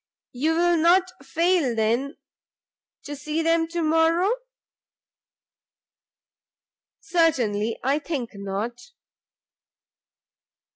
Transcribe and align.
"You 0.31 0.55
will 0.55 0.77
not 0.77 1.11
fail, 1.23 1.75
then, 1.75 2.17
to 3.03 3.15
see 3.15 3.43
them 3.43 3.67
to 3.67 3.83
morrow?" 3.83 4.33
"Certainly 7.01 7.77
I 7.83 7.99
think 7.99 8.31
not." 8.33 8.81